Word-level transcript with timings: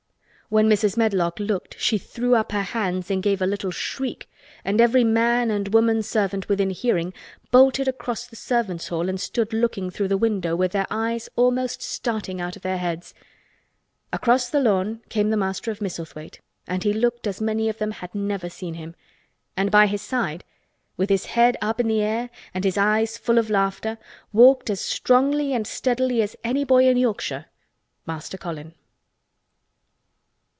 When 0.53 0.67
Mrs. 0.67 0.97
Medlock 0.97 1.39
looked 1.39 1.79
she 1.79 1.97
threw 1.97 2.35
up 2.35 2.51
her 2.51 2.61
hands 2.61 3.09
and 3.09 3.23
gave 3.23 3.41
a 3.41 3.45
little 3.45 3.71
shriek 3.71 4.29
and 4.65 4.81
every 4.81 5.05
man 5.05 5.49
and 5.49 5.73
woman 5.73 6.03
servant 6.03 6.49
within 6.49 6.71
hearing 6.71 7.13
bolted 7.51 7.87
across 7.87 8.27
the 8.27 8.35
servants' 8.35 8.89
hall 8.89 9.07
and 9.07 9.17
stood 9.17 9.53
looking 9.53 9.89
through 9.89 10.09
the 10.09 10.17
window 10.17 10.53
with 10.57 10.73
their 10.73 10.87
eyes 10.91 11.29
almost 11.37 11.81
starting 11.81 12.41
out 12.41 12.57
of 12.57 12.63
their 12.63 12.77
heads. 12.79 13.13
Across 14.11 14.49
the 14.49 14.59
lawn 14.59 14.99
came 15.07 15.29
the 15.29 15.37
Master 15.37 15.71
of 15.71 15.79
Misselthwaite 15.79 16.41
and 16.67 16.83
he 16.83 16.91
looked 16.91 17.27
as 17.27 17.39
many 17.39 17.69
of 17.69 17.77
them 17.77 17.91
had 17.91 18.13
never 18.13 18.49
seen 18.49 18.73
him. 18.73 18.93
And 19.55 19.71
by 19.71 19.87
his 19.87 20.01
side 20.01 20.43
with 20.97 21.09
his 21.09 21.27
head 21.27 21.55
up 21.61 21.79
in 21.79 21.87
the 21.87 22.01
air 22.01 22.29
and 22.53 22.65
his 22.65 22.77
eyes 22.77 23.17
full 23.17 23.37
of 23.37 23.49
laughter 23.49 23.97
walked 24.33 24.69
as 24.69 24.81
strongly 24.81 25.53
and 25.53 25.65
steadily 25.65 26.21
as 26.21 26.35
any 26.43 26.65
boy 26.65 26.89
in 26.89 26.97
Yorkshire—Master 26.97 28.37
Colin! 28.37 28.73